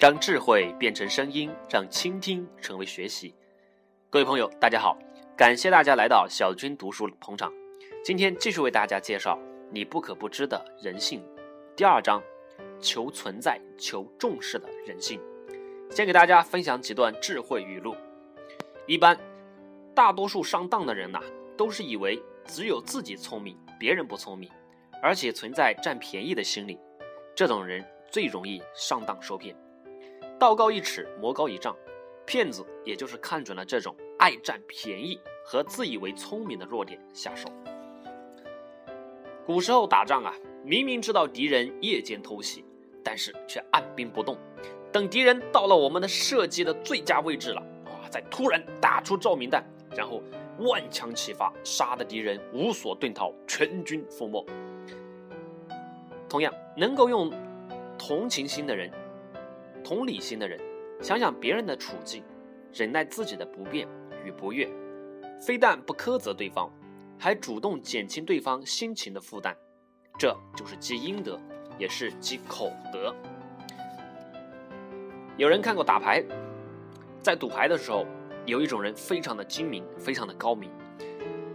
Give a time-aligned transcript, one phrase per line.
[0.00, 3.34] 让智慧变成声音，让倾听成为学习。
[4.08, 4.96] 各位朋友，大家好，
[5.36, 7.52] 感谢大家来到小军读书捧场。
[8.02, 9.38] 今天继续为大家介绍
[9.70, 11.22] 你不可不知的人性
[11.76, 12.22] 第二章：
[12.80, 15.20] 求存在、求重视的人性。
[15.90, 17.94] 先给大家分享几段智慧语录。
[18.86, 19.14] 一般
[19.94, 21.20] 大多数上当的人呐，
[21.58, 24.50] 都是以为只有自己聪明，别人不聪明，
[25.02, 26.78] 而且存在占便宜的心理。
[27.36, 29.54] 这种人最容易上当受骗。
[30.40, 31.76] 道高一尺，魔高一丈，
[32.24, 37.46] 骗子也就是看准了这种爱占便宜和自以为聪明的弱点下手。
[39.44, 42.64] 古时候打仗啊，明明知道敌人夜间偷袭，
[43.04, 44.38] 但是却按兵不动，
[44.90, 49.62] 等敌人到了我们的射击的最佳位置了，哇，再突然打出照明弹，
[49.94, 50.22] 然后
[50.60, 54.42] 万枪齐发，杀的敌人无所遁逃，全军覆没。
[56.30, 57.30] 同样，能够用
[57.98, 58.90] 同情心的人、
[59.82, 60.60] 同理心的人，
[61.00, 62.22] 想想别人的处境，
[62.72, 63.88] 忍耐自己的不便
[64.24, 64.68] 与不悦，
[65.40, 66.70] 非但不苛责对方，
[67.18, 69.54] 还主动减轻对方心情的负担，
[70.18, 71.38] 这就是积阴德，
[71.78, 73.14] 也是积口德。
[75.36, 76.22] 有人看过打牌，
[77.22, 78.06] 在赌牌的时候，
[78.46, 80.70] 有一种人非常的精明，非常的高明，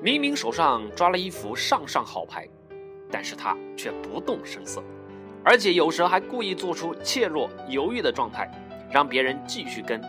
[0.02, 2.48] 明明手上抓了一副上上好牌。
[3.12, 4.84] 但是他却不动声色，
[5.46, 8.50] 而且有时还故意做出怯弱、犹豫的状态，
[8.92, 10.02] 让别人继续跟，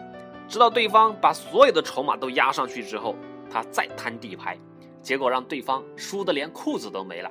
[0.49, 3.15] 直到对方把所有的筹码都压上去之后，
[3.51, 4.59] 他再摊底牌，
[5.03, 7.31] 结果让对方输得连裤子都没了。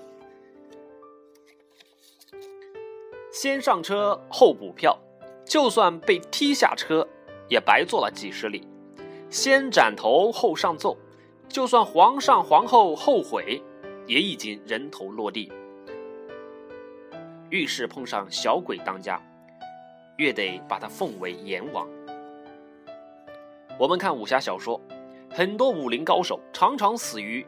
[3.31, 4.95] 先上车后补票，
[5.43, 7.05] 就算被踢下车，
[7.49, 8.61] 也白坐了几十里；
[9.31, 10.95] 先斩头后上奏，
[11.49, 13.61] 就算皇上皇后后悔。
[14.07, 15.51] 也已经人头落地。
[17.49, 19.21] 遇事碰上小鬼当家，
[20.17, 21.87] 越得把他奉为阎王。
[23.77, 24.79] 我们看武侠小说，
[25.31, 27.45] 很多武林高手常常死于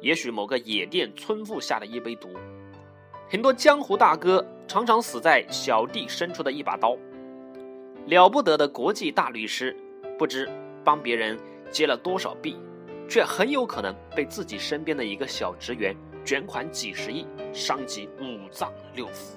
[0.00, 2.28] 也许某个野店村妇下的一杯毒，
[3.28, 6.96] 很多江湖大哥常常死在小弟伸出的一把刀。
[8.06, 9.76] 了不得的国际大律师，
[10.18, 10.48] 不知
[10.84, 11.38] 帮别人
[11.70, 12.56] 接了多少币。
[13.08, 19.34] 却很有可能被自己身边的一个小职员卷款几十亿，伤及五脏六腑。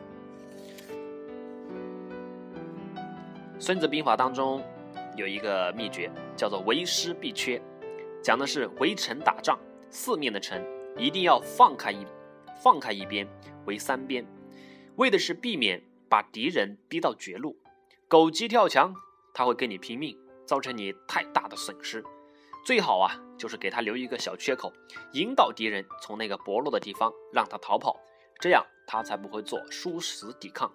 [3.59, 4.61] 孙子兵法当中
[5.15, 7.61] 有一个秘诀，叫做为师必缺，
[8.21, 9.57] 讲的是围城打仗，
[9.89, 10.61] 四面的城
[10.97, 12.05] 一定要放开一
[12.61, 13.27] 放开一边
[13.65, 14.25] 为三边，
[14.97, 17.57] 为的是避免把敌人逼到绝路。
[18.07, 18.93] 狗急跳墙，
[19.33, 22.03] 他会跟你拼命，造成你太大的损失。
[22.65, 24.71] 最好啊，就是给他留一个小缺口，
[25.11, 27.99] 引导敌人从那个薄弱的地方让他逃跑，
[28.39, 30.73] 这样他才不会做殊死抵抗。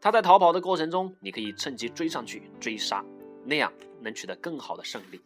[0.00, 3.04] 他在逃跑的过程中，你可以趁机追上去追杀，
[3.44, 5.20] 那样能取得更好的胜利。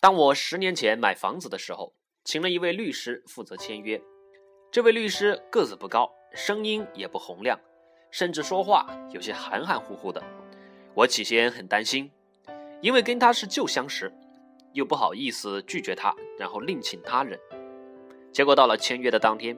[0.00, 1.94] 当我十年前买房子的时候，
[2.24, 4.02] 请了一位律师负责签约。
[4.70, 7.58] 这位律师个子不高，声音也不洪亮，
[8.10, 10.22] 甚至说话有些含含糊糊的。
[10.94, 12.10] 我起先很担心，
[12.80, 14.12] 因为跟他是旧相识，
[14.72, 17.38] 又不好意思拒绝他，然后另请他人。
[18.32, 19.56] 结果到了签约的当天，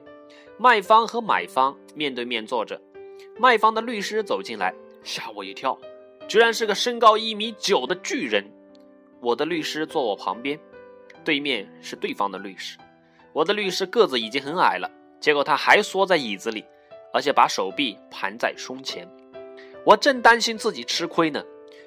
[0.57, 2.79] 卖方和买方面对面坐着，
[3.37, 4.73] 卖方的律师走进来，
[5.03, 5.77] 吓我一跳，
[6.27, 8.45] 居然是个身高一米九的巨人。
[9.21, 10.59] 我的律师坐我旁边，
[11.23, 12.77] 对面是对方的律师。
[13.33, 16.63] 我的律师个子已经很矮了，结果他还缩在椅子里，
[17.11, 19.05] 而且把手臂盘在胸前。
[19.85, 21.43] 我正担心自己吃亏呢，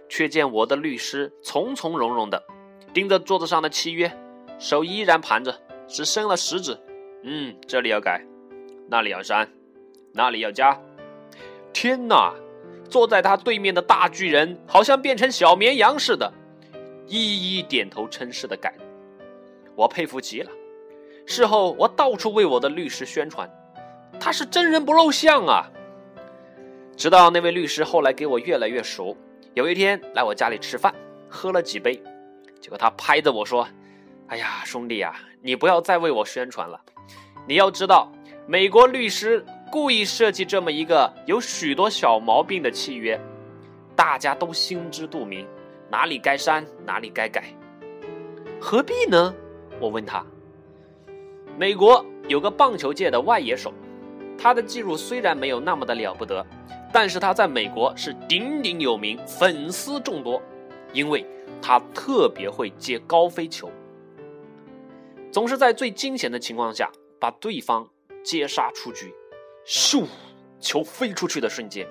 [0.08, 2.42] 却见我的律师从从容容的
[2.94, 4.10] 盯着桌子上的契约，
[4.58, 6.78] 手依然盘着，只伸了食指。
[7.24, 8.24] 嗯，这里要改，
[8.88, 9.48] 那里要删，
[10.12, 10.80] 那里要加。
[11.72, 12.32] 天哪！
[12.88, 16.32] 坐在他对面的大巨人好像变成小绵羊似的，
[17.06, 18.74] 一一点头称是的改。
[19.74, 20.50] 我佩服极了。
[21.26, 23.50] 事后我到处为我的律师宣传，
[24.18, 25.68] 他是真人不露相啊。
[26.98, 29.16] 直到那位律师后来给我越来越熟，
[29.54, 30.92] 有一天来我家里吃饭，
[31.28, 32.02] 喝了几杯，
[32.60, 33.68] 结果他拍着我说
[34.26, 36.80] ：“哎呀，兄弟啊，你不要再为我宣传了。
[37.46, 38.10] 你要知道，
[38.48, 43.16] 美国律师故意设计这么一个有许多小毛病的契约，
[43.94, 45.46] 大家都心知肚明，
[45.88, 47.44] 哪里该删，哪里该改，
[48.60, 49.32] 何必呢？”
[49.78, 50.26] 我问他。
[51.56, 53.72] 美国有个棒球界的外野手，
[54.38, 56.46] 他的技术虽然没有那么的了不得。
[56.90, 60.40] 但是他在美国是鼎鼎有名，粉丝众多，
[60.94, 61.22] 因为
[61.60, 63.70] 他特别会接高飞球，
[65.30, 66.90] 总是在最惊险的情况下
[67.20, 67.86] 把对方
[68.24, 69.14] 接杀出局，
[69.66, 70.06] 咻，
[70.60, 71.86] 球飞出去的瞬间，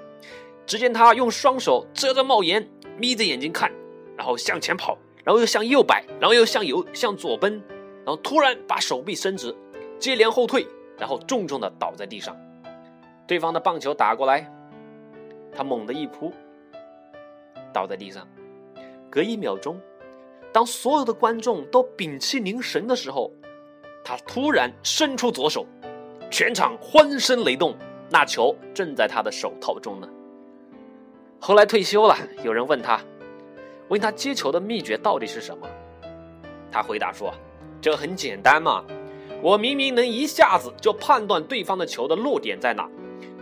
[0.65, 2.67] 只见他用双手遮着帽檐，
[2.97, 3.71] 眯着眼睛看，
[4.17, 7.61] 然后向前跑，然后又向右摆，然后又向右向左奔，
[8.03, 9.55] 然后突然把手臂伸直，
[9.99, 10.65] 接连后退，
[10.97, 12.35] 然后重重的倒在地上。
[13.25, 14.49] 对方的棒球打过来，
[15.53, 16.31] 他猛地一扑，
[17.73, 18.27] 倒在地上。
[19.09, 19.79] 隔一秒钟，
[20.51, 23.31] 当所有的观众都屏气凝神的时候，
[24.03, 25.65] 他突然伸出左手，
[26.29, 27.75] 全场欢声雷动。
[28.09, 30.07] 那球正在他的手套中呢。
[31.41, 33.01] 后来退休了，有人问他，
[33.89, 35.67] 问他接球的秘诀到底是什么？
[36.71, 37.33] 他回答说
[37.81, 38.85] ：“这很简单嘛，
[39.41, 42.89] 我明明能一下子就判断对方的球的落点在哪，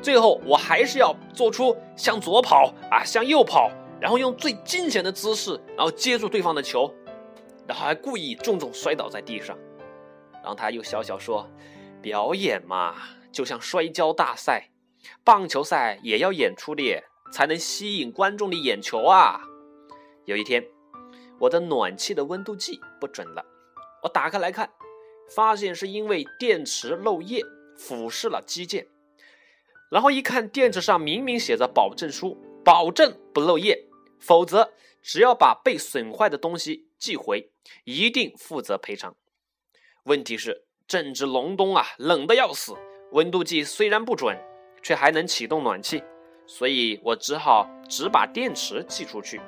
[0.01, 6.93] 最后我还是要做出向左跑啊，向右跑，然后用最惊险的姿势，然后接住对方的球，
[7.67, 9.57] 然后还故意重重摔倒在地上。
[10.41, 11.49] 然后他又笑笑说：
[12.01, 12.95] 表演嘛。”
[13.35, 14.69] 就像摔跤大赛、
[15.25, 17.03] 棒球赛也要演出的，
[17.33, 19.41] 才能吸引观众的眼球啊！
[20.23, 20.65] 有一天，
[21.37, 23.43] 我的暖气的温度计不准了，
[24.03, 24.69] 我打开来看，
[25.29, 27.41] 发现是因为电池漏液
[27.77, 28.87] 腐蚀了机件。
[29.91, 33.87] 然后一看电池上明明写着保证书，保证不漏液，
[34.19, 37.51] 否则只要把被损坏的东西寄回，
[37.83, 39.15] 一定负责赔偿。
[40.03, 42.75] 问题是正值隆冬啊，冷的要死。
[43.11, 44.37] 温度计虽然不准，
[44.81, 46.03] 却还能启动暖气，
[46.47, 49.39] 所以我只好只把电池寄出去，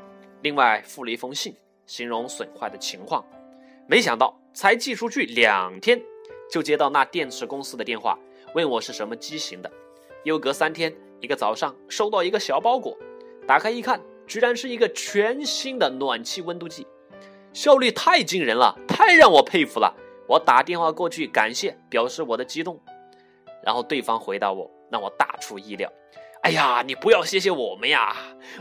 [0.43, 3.25] 另外附了一封信，形容损坏的情况。
[3.87, 6.01] 没想到才寄出去两天，
[6.49, 8.17] 就接到那电池公司的电话，
[8.55, 9.71] 问我是什么机型的。
[10.23, 12.97] 又隔三天，一个早上收到一个小包裹，
[13.45, 16.87] 打开一看，居然是一个全新的暖气温度计，
[17.53, 19.95] 效率太惊人了，太让我佩服了。
[20.27, 22.81] 我打电话过去感谢，表示我的激动。
[23.63, 25.87] 然后对方回答我，让我大出意料。
[26.41, 28.15] 哎呀，你不要谢谢我们呀，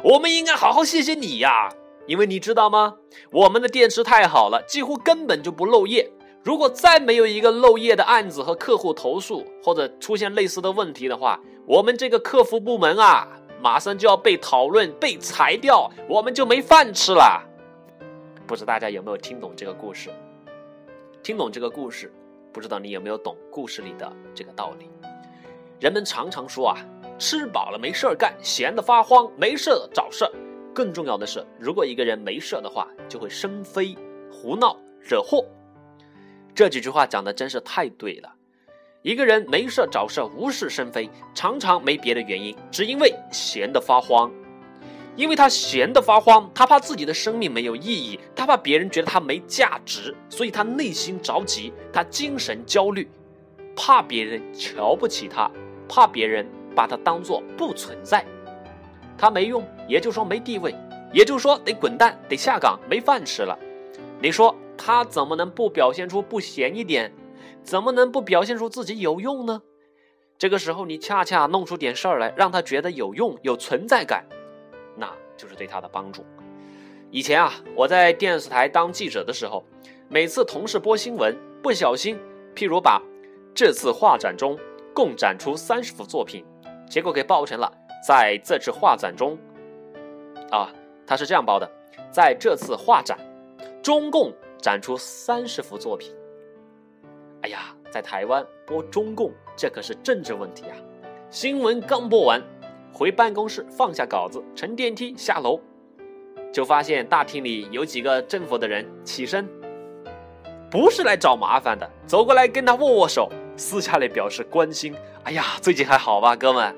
[0.05, 1.71] 我们应该好好谢谢你呀，
[2.07, 2.97] 因为你知道吗？
[3.31, 6.11] 我们的电池太好了，几乎根本就不漏液。
[6.43, 13.27] 如果再没有一个漏液的案子和客户投诉，或者出现类似的问题的话，我们这个客服部门啊，
[13.61, 17.43] 马上就要被讨论、被裁掉，我们就没饭吃了。
[18.47, 20.09] 不知大家有没有听懂这个故事？
[21.21, 22.13] 听懂这个故事？
[22.53, 24.89] 不知道你有没有懂故事里的这个道理？
[25.81, 26.79] 人们常常说啊，
[27.19, 30.31] 吃饱了没事儿干，闲得发慌，没事找事儿。
[30.77, 33.97] 更重要的是，如果一个人没事的话，就会生非、
[34.31, 35.43] 胡闹、惹祸。
[36.55, 38.31] 这几句话讲的真是太对了。
[39.01, 44.31] 一个人没事找事，无事生非，常常没别的原因，只因为闲得发慌。
[45.17, 53.09] 因为他闲得发慌，他怕自己的生命没有意义，他怕别人觉得他没价值，所以他内心着急，他精神焦虑，
[53.75, 55.51] 怕别人瞧不起他，
[55.89, 58.27] 怕别人把他当做不存在，
[59.19, 60.75] 他没用，也就说没地位，
[61.13, 63.59] 也就说得滚蛋，得下岗，没饭吃了。
[64.21, 67.13] 你说他怎么能不表现出不闲一点？
[67.63, 69.63] 怎么能不表现出自己有用呢？
[70.39, 74.25] 这个时候你恰恰弄出点事儿来，让他觉得有用，有存在感。
[74.97, 76.25] 那就是对他的帮助。
[77.11, 79.65] 以前啊，我在电视台当记者的时候，
[80.09, 82.19] 每次同事播新闻，不小心，
[82.55, 83.03] 譬如把
[83.55, 84.59] 这次画展中
[84.95, 86.45] 共展出三十幅作品，
[86.89, 87.73] 结果给报成了
[88.05, 89.39] 在这次画展中，
[90.51, 90.73] 啊，
[91.07, 91.71] 他是这样报的，
[92.11, 93.19] 在这次画展，
[93.83, 96.13] 中共展出三十幅作品。
[97.43, 100.77] 哎呀，在台湾播中共，这可是政治问题啊！
[101.31, 102.43] 新闻刚播完。
[102.93, 105.61] 回办公室放下稿子，乘电梯下楼，
[106.51, 109.47] 就发现大厅里有几个政府的人起身，
[110.71, 114.95] 不是来找麻烦的，走过来跟他握握手，私下里表示关心。
[115.25, 116.75] 哎呀，最近还好吧，哥们？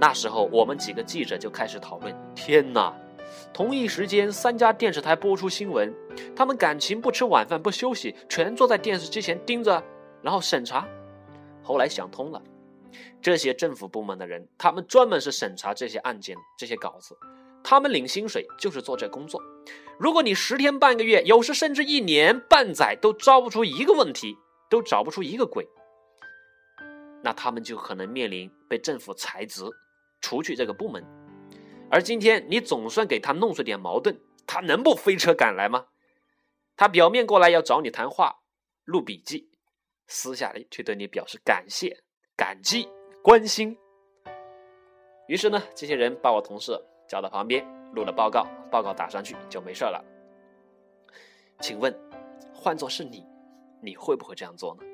[0.00, 2.94] 那时候我们几个记者就开始讨论：天哪，
[3.52, 5.92] 同一时间三家电视台播出新闻，
[6.36, 9.82] 他们感情不吃晚饭不休息，全坐在电视机前盯着，
[10.22, 10.86] 然后审查。
[11.62, 12.42] 后来想通了。
[13.20, 17.16] 这些政府部门的人，他们专门是审查这些案件、这些稿子，
[17.62, 19.42] 他们领薪水就是做这工作。
[19.98, 24.36] 如果你十天半个月，有时甚至一年半载都招不出一个问题，
[24.70, 25.68] 都找不出一个鬼，
[27.22, 29.64] 那他们就可能面临被政府裁职、
[30.20, 31.04] 除去这个部门。
[31.90, 35.86] 而今天你总算给他弄出点矛盾，他能不飞车赶来吗？
[36.76, 38.40] 他表面过来要找你谈话、
[38.84, 39.50] 录笔记，
[40.06, 42.04] 私下里却对你表示感谢。
[42.36, 42.88] 感激
[43.20, 43.76] 关心，
[45.26, 50.04] 于是呢，这些人把我同事叫到旁边录了报告，报告打上去就没事了。
[51.58, 51.92] 请问，
[52.54, 53.26] 换做是你，
[53.82, 54.84] 你会不会这样做呢？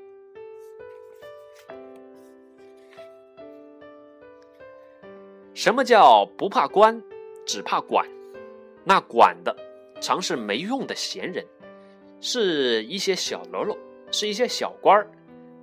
[5.54, 7.00] 什么叫不怕官，
[7.46, 8.04] 只怕管？
[8.82, 9.56] 那管的
[10.00, 11.46] 常是没用的闲人，
[12.20, 13.78] 是一些小喽啰，
[14.10, 15.08] 是一些小官儿，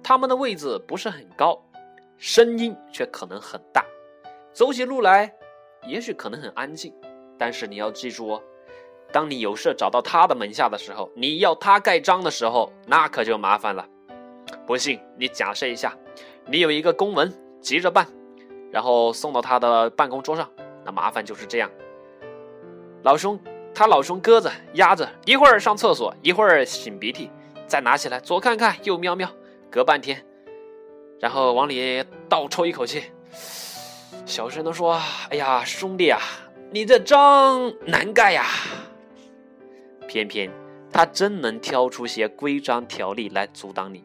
[0.02, 1.62] 他们的位子不是很高，
[2.18, 3.86] 声音却可能很大，
[4.54, 5.32] 走起路来
[5.86, 6.94] 也许可能很安静，
[7.38, 8.42] 但是你要记住哦。
[9.12, 13.86] 当你有事找到他的门下的时候，你要他盖章的时候，那可就麻烦了。
[14.66, 15.94] 不信，你假设一下，
[16.48, 18.08] 你有一个公文急着办，
[18.72, 20.50] 然后送到他的办公桌上，
[20.86, 21.70] 那麻烦就是这样。
[23.04, 23.40] 老兄，
[23.74, 27.30] 他老兄鸽子压着，一会儿上厕所，一会儿擤鼻涕，
[27.68, 29.30] 再拿起来左看看右瞄瞄，
[29.70, 30.26] 隔半天，
[31.20, 33.04] 然后往里倒抽一口气，
[34.26, 36.20] 小声的说：“哎呀，兄弟啊，
[36.72, 38.46] 你这章难盖呀。”
[40.08, 40.52] 偏偏
[40.92, 44.04] 他真能挑出些规章条例来阻挡你，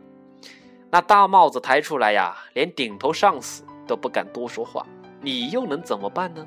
[0.90, 4.86] 那大帽子抬出来呀，连顶头上司都不敢多说话，
[5.20, 6.46] 你又能怎么办呢？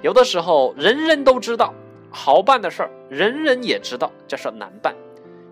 [0.00, 1.74] 有的时候人人都知道
[2.10, 4.94] 好办的事儿，人人也知道这事难办，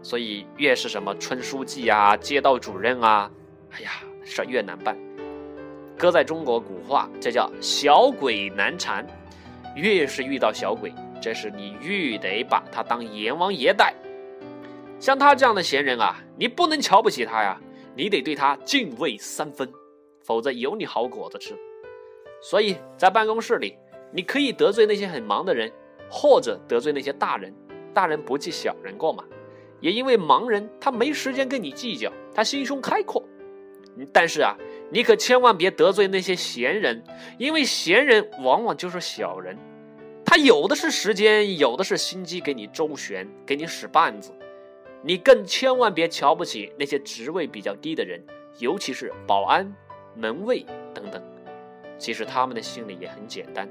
[0.03, 3.31] 所以越是什么村书记啊、街道主任啊，
[3.73, 3.91] 哎呀，
[4.25, 4.97] 事儿越难办。
[5.99, 9.07] 搁在中国古话，这叫小鬼难缠，
[9.75, 10.93] 越是遇到小鬼。
[11.21, 13.95] 这是你越得把他当阎王爷待，
[15.01, 17.59] 像他这样的闲人啊，你不能瞧不起他呀，
[17.97, 19.69] 你得对他敬畏三分，
[20.27, 21.57] 否则有你好果子吃。
[22.43, 23.79] 所以在办公室里，
[24.13, 25.73] 你可以得罪那些很忙的人，
[26.11, 27.55] 或者得罪那些大人。
[27.95, 29.25] 大人不计小人过嘛，
[29.81, 33.25] 也因为忙人他没时间跟你计较，他心胸开阔。
[34.13, 34.55] 但是啊，
[34.91, 37.03] 你可千万别得罪那些闲人，
[37.39, 39.57] 因为闲人往往就是小人。
[40.27, 44.31] 他有的是时间，有的是心机，给你周旋，给你使绊子。
[45.03, 48.23] 你更千万别瞧不起那些职位比较低的人，
[48.59, 49.73] 尤其是保安、
[50.17, 51.23] 门卫等等。
[51.99, 53.69] 其实他们的心里也很简单，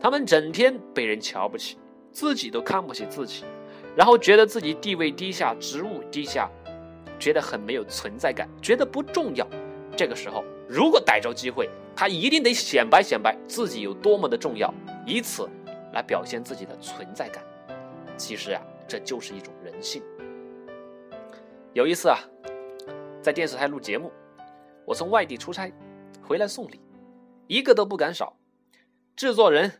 [0.00, 1.78] 他们整天被人瞧不起，
[2.12, 3.44] 自己都看不起自己，
[3.96, 6.50] 然后觉得自己地位低下，职务低下，
[7.18, 9.46] 觉得很没有存在感，觉得不重要。
[9.96, 14.72] 这个时候，如果逮着机会，他一定得显摆显摆自己有多么的重要，
[15.06, 15.48] 以此。
[15.92, 17.40] 来表现自己的存在感，
[18.16, 20.02] 其实啊，这就是一种人性。
[21.72, 22.18] 有一次啊，
[23.22, 24.10] 在电视台录节目，
[24.84, 25.72] 我从外地出差
[26.26, 26.80] 回来送礼，
[27.46, 28.36] 一个都不敢少。
[29.14, 29.70] 制作人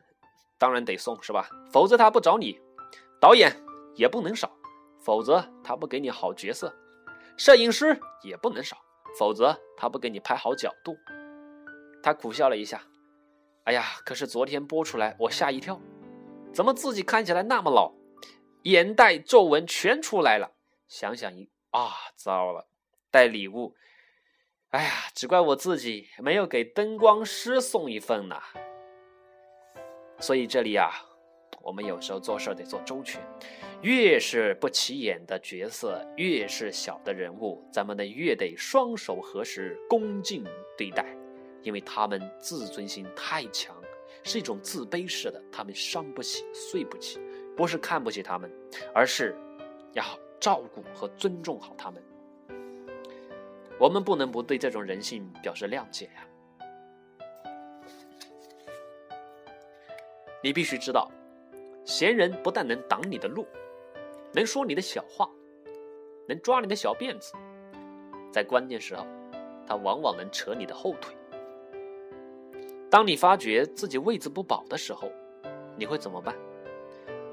[0.58, 1.48] 当然得送是吧？
[1.72, 2.60] 否则他不找你。
[3.20, 3.50] 导演
[3.96, 4.54] 也不能少，
[5.00, 6.74] 否则他不给你好角色。
[7.36, 8.76] 摄影师也不能少，
[9.18, 10.96] 否则他不给你拍好角度。
[12.02, 12.82] 他苦笑了一下，
[13.64, 15.80] 哎呀，可是昨天播出来，我吓一跳。
[16.52, 17.94] 怎么自己看起来那么老，
[18.64, 20.52] 眼袋皱纹全出来了？
[20.86, 22.68] 想想一啊，糟了，
[23.10, 23.74] 带礼物，
[24.74, 28.36] 哎呀，只怪我自己没有给灯光师送一份呢。
[30.18, 30.90] 所以这里啊，
[31.62, 33.22] 我们有时候做事得做周全，
[33.82, 40.42] 越是不起眼的角色，越是小的人物，咱们呢越得双手合十，恭敬
[40.76, 41.06] 对待，
[41.62, 43.80] 因为他们自尊心太强。
[44.24, 47.20] 是一种自卑式的，他们伤不起，碎不起，
[47.56, 48.50] 不是看不起他们，
[48.92, 49.36] 而是
[49.92, 50.04] 要
[50.40, 52.02] 照顾和尊重好他们。
[53.78, 56.26] 我们不能不对这种人性表示谅解呀。
[60.42, 61.10] 你必须知道，
[61.84, 63.46] 闲人不但能挡你的路，
[64.32, 65.28] 能说你的小话，
[66.28, 67.32] 能抓你的小辫子，
[68.30, 69.06] 在关键时候，
[69.66, 71.16] 他往往能扯你的后腿。
[72.90, 75.10] 当你发觉自己位子不保的时候，
[75.76, 76.36] 你会怎么办？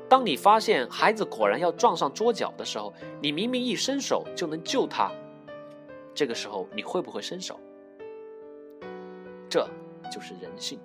[0.09, 5.11] 当你发现孩子果然要撞上桌角的时候，你明明一伸手就能救他，
[6.13, 7.59] 这个时候你会不会伸手？
[9.49, 9.67] 这
[10.11, 10.79] 就是人性。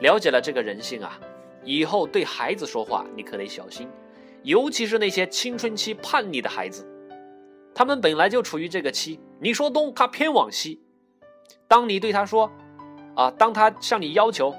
[0.00, 1.18] 了解了这个人性啊，
[1.64, 3.88] 以后对孩子说话你可得小心，
[4.42, 6.86] 尤其是那些青春期叛逆的孩子，
[7.74, 10.80] 他们本来就处于这个期，你说东他偏往西，
[11.68, 12.50] 当你对他说。
[13.16, 13.30] 啊！
[13.38, 14.52] 当他向你要求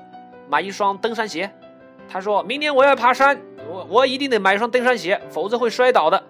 [0.47, 1.53] 买一双登山鞋，
[2.07, 3.37] 他说明年我要爬山，
[3.69, 6.23] 我我一定得买一双登山鞋，否则会摔倒的。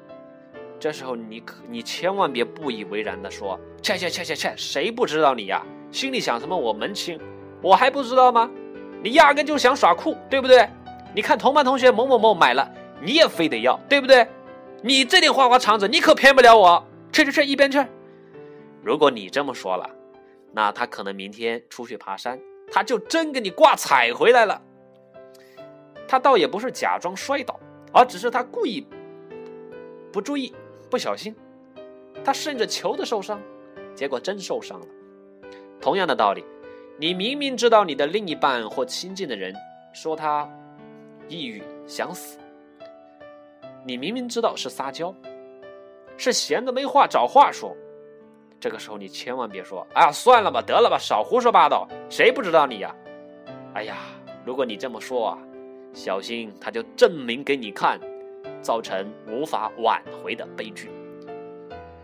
[0.80, 5.66] 这时候你可你千万别不以为然的说：切切切切切，谁不知道你呀？
[5.92, 7.20] 心里想什么我门清，
[7.62, 8.50] 我还不知道吗？
[9.02, 10.70] 你压根就想耍酷，对不对？
[11.14, 12.70] 你看同班同学某某某买了，
[13.02, 14.28] 你也非得要，对不对？
[14.82, 16.86] 你这点花花肠子，你可骗不了我。
[17.12, 17.84] 去去去，一边去。
[18.84, 19.90] 如果你这么说了。
[20.52, 22.40] 那他可能明天出去爬山，
[22.72, 24.62] 他就真给你挂彩回来了。
[26.08, 27.60] 他倒也不是假装摔倒，
[27.92, 28.88] 而只是他故意
[30.14, 30.56] 不注意、
[30.96, 31.36] 不小心，
[32.24, 33.38] 他顺着球的受伤，
[33.94, 34.86] 结果真受伤了。
[35.82, 36.42] 同样的道理，
[36.98, 39.54] 你明明知道你的另一半或亲近的人
[39.94, 40.50] 说他
[41.28, 42.40] 抑郁想死，
[43.86, 45.14] 你明明知道是撒娇，
[46.16, 47.76] 是闲的没话找话说，
[48.58, 52.96] 这个时候你千万别说：“哎呀，算了吧，得了吧，少胡说八道，谁不知道你呀？”
[53.76, 53.98] 哎呀，
[54.46, 55.38] 如果你这么说啊，
[55.92, 58.00] 小心他就证明给你看，
[58.66, 60.90] 造成无法挽回的悲剧。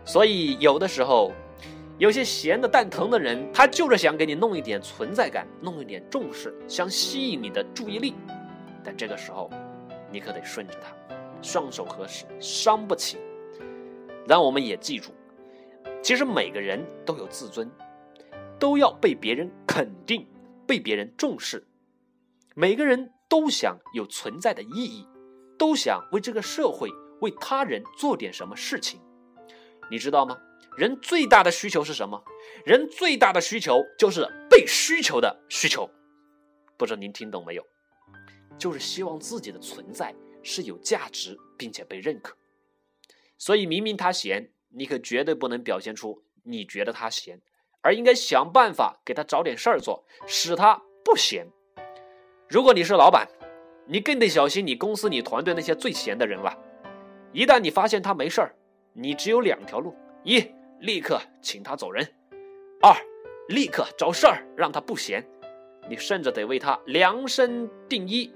[0.04, 1.32] 所以有的时候。
[1.98, 8.14] 有些闲的蛋疼的人，他就是想给你弄一点存在感，弄一点重视，想吸引你的注意力。
[8.82, 9.48] 但这个时候，
[10.10, 13.18] 你可得顺着他，双手合十，伤不起。
[14.26, 15.12] 让我们也记住，
[16.02, 17.70] 其实每个人都有自尊，
[18.58, 20.26] 都要被别人肯定，
[20.66, 21.62] 被别人重视。
[22.56, 25.06] 每个人都想有存在的意义，
[25.62, 26.90] 都想为这个社会、
[27.20, 29.00] 为他人做点什么事情。
[29.88, 30.36] 你知道吗？
[30.76, 32.20] 人最大的需求是什么？
[32.64, 35.88] 人最大的需求就是被需求的需求。
[36.76, 37.64] 不知道您听懂没有？
[38.58, 42.36] 就是希望自己的存在是有价值并且被认可。
[43.38, 47.40] 所以明明他闲，你可绝对不能表现出你觉得他闲，
[47.82, 51.46] 而应该想办法给他找点事儿做，使他不闲。
[52.48, 53.28] 如果你是老板，
[53.86, 56.56] 你更得小心你公司、你团队那些最闲的人了。
[57.32, 58.54] 一旦你发现他没事儿，
[58.92, 60.44] 你只有两条路：一。
[60.80, 62.04] 立刻请他走人。
[62.80, 62.92] 二，
[63.46, 65.24] 立刻找事儿让他不闲。
[65.88, 68.32] 你甚至得为他量身定衣，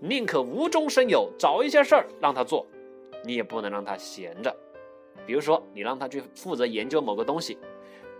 [0.00, 2.66] 宁可无中生有，找一些事儿让他做，
[3.22, 4.56] 你也不能让他闲着。
[5.26, 7.58] 比如说，你让他去负责研究某个东西，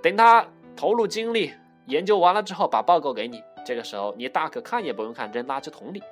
[0.02, 1.50] 等他投入精力
[1.87, 3.43] 研究完了之后，把报告给你。
[3.64, 6.02] 这个时候，你大可看也不用看，扔垃圾桶里。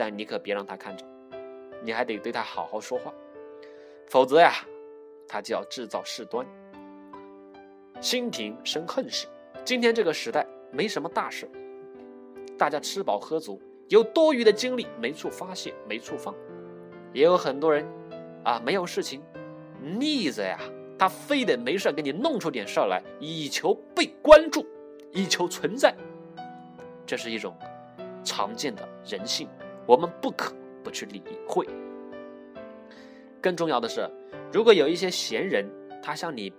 [0.00, 1.04] 但你可别让他看着，
[1.82, 3.12] 你还得对他好好说话，
[4.08, 4.54] 否则呀。
[5.28, 6.44] 他就要制造事端，
[8.00, 9.28] 心平生恨事。
[9.62, 11.48] 今天这个时代没什么大事，
[12.58, 16.34] 大家吃饱喝足，有多余的精力没处发泄，没处放。
[17.12, 17.86] 也有很多人
[18.42, 19.22] 啊，没有事情
[19.80, 20.58] 腻着呀，
[20.98, 24.66] 他非得没事给你弄出点事儿来，以求被关注，
[25.12, 25.94] 以求存在。
[27.06, 27.54] 这是一种
[28.24, 29.48] 常见的人性，
[29.90, 31.66] 我们不可不去理会。
[33.40, 34.08] 更重要的是。
[34.52, 35.68] 如果有一些闲人，
[36.00, 36.52] 他向你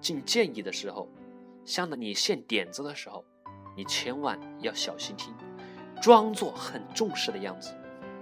[0.00, 1.08] 进建议的时候，
[1.64, 3.24] 向你献点子的时候，
[3.76, 5.34] 你千万要小心听，
[6.00, 7.74] 装作很重视的样子，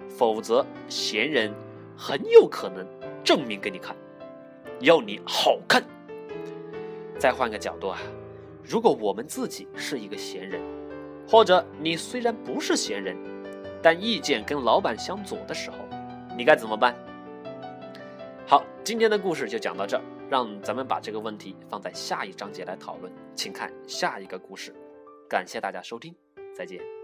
[0.09, 1.53] 否则闲人
[1.95, 2.87] 很有可能
[3.23, 3.95] 证明给你看，
[4.81, 5.83] 要你好看。
[7.19, 7.99] 再换个角度啊，
[8.65, 10.59] 如果我们自己是一个闲人，
[11.29, 13.15] 或者你虽然不是闲人，
[13.83, 15.77] 但意见跟老板相左的时候，
[16.37, 16.95] 你该怎么办？
[18.47, 24.75] 好，今天的故事就讲到这儿，让咱们把这个问题放在下一章节来讨论，请看下一个故事。
[25.29, 26.15] 感谢大家收听，
[26.55, 27.02] 再见。